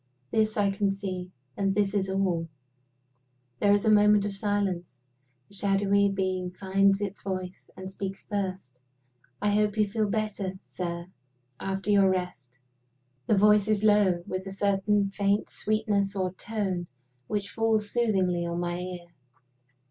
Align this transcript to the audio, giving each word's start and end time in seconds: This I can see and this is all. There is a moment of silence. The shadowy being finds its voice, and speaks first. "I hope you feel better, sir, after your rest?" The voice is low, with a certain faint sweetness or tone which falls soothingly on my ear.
This 0.31 0.57
I 0.57 0.71
can 0.71 0.89
see 0.89 1.31
and 1.55 1.75
this 1.75 1.93
is 1.93 2.09
all. 2.09 2.47
There 3.59 3.71
is 3.71 3.85
a 3.85 3.91
moment 3.91 4.25
of 4.25 4.33
silence. 4.35 4.97
The 5.47 5.53
shadowy 5.53 6.09
being 6.09 6.49
finds 6.49 7.01
its 7.01 7.21
voice, 7.21 7.69
and 7.77 7.87
speaks 7.87 8.25
first. 8.25 8.79
"I 9.43 9.51
hope 9.51 9.77
you 9.77 9.87
feel 9.87 10.09
better, 10.09 10.53
sir, 10.59 11.05
after 11.59 11.91
your 11.91 12.09
rest?" 12.09 12.57
The 13.27 13.37
voice 13.37 13.67
is 13.67 13.83
low, 13.83 14.23
with 14.25 14.47
a 14.47 14.51
certain 14.51 15.11
faint 15.11 15.49
sweetness 15.49 16.15
or 16.15 16.33
tone 16.33 16.87
which 17.27 17.51
falls 17.51 17.91
soothingly 17.91 18.43
on 18.47 18.59
my 18.59 18.79
ear. 18.79 19.05